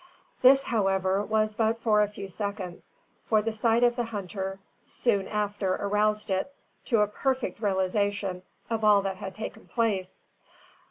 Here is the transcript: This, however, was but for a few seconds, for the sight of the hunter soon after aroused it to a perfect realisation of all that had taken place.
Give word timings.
This, 0.41 0.63
however, 0.63 1.21
was 1.23 1.53
but 1.53 1.79
for 1.79 2.01
a 2.01 2.07
few 2.07 2.27
seconds, 2.27 2.91
for 3.23 3.43
the 3.43 3.53
sight 3.53 3.83
of 3.83 3.95
the 3.95 4.05
hunter 4.05 4.57
soon 4.87 5.27
after 5.27 5.75
aroused 5.75 6.31
it 6.31 6.51
to 6.85 7.01
a 7.01 7.07
perfect 7.07 7.61
realisation 7.61 8.41
of 8.67 8.83
all 8.83 9.03
that 9.03 9.17
had 9.17 9.35
taken 9.35 9.67
place. 9.67 10.23